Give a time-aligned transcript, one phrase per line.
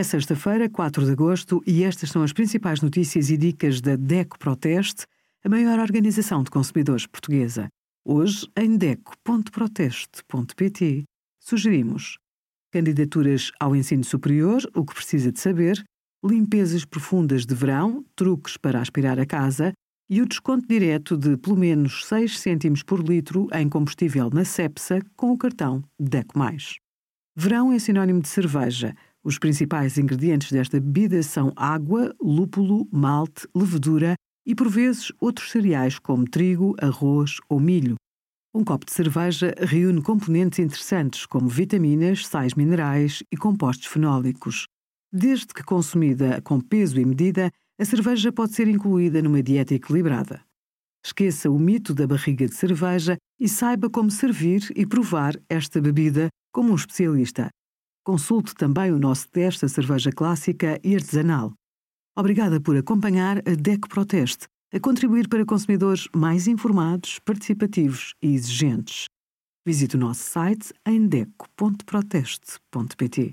[0.00, 4.38] É sexta-feira, 4 de agosto, e estas são as principais notícias e dicas da DECO
[4.38, 5.04] Proteste,
[5.44, 7.68] a maior organização de consumidores portuguesa.
[8.02, 11.04] Hoje, em DECO.proteste.pt,
[11.38, 12.16] sugerimos
[12.72, 15.84] candidaturas ao ensino superior, o que precisa de saber,
[16.24, 19.74] limpezas profundas de verão, truques para aspirar a casa
[20.08, 25.02] e o desconto direto de pelo menos 6 cêntimos por litro em combustível na Cepsa
[25.14, 26.40] com o cartão DECO+.
[27.36, 28.94] Verão é sinónimo de cerveja.
[29.22, 34.14] Os principais ingredientes desta bebida são água, lúpulo, malte, levedura
[34.46, 37.96] e, por vezes, outros cereais como trigo, arroz ou milho.
[38.54, 44.64] Um copo de cerveja reúne componentes interessantes como vitaminas, sais minerais e compostos fenólicos.
[45.12, 50.42] Desde que consumida com peso e medida, a cerveja pode ser incluída numa dieta equilibrada.
[51.04, 56.28] Esqueça o mito da barriga de cerveja e saiba como servir e provar esta bebida
[56.52, 57.50] como um especialista.
[58.04, 61.52] Consulte também o nosso teste da cerveja clássica e artesanal.
[62.16, 69.06] Obrigada por acompanhar a DECO Proteste, a contribuir para consumidores mais informados, participativos e exigentes.
[69.66, 73.32] Visite o nosso site em deco.proteste.pt.